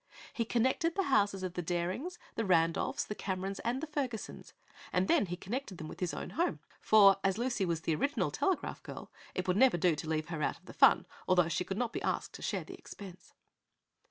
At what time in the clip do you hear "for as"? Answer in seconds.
6.81-7.37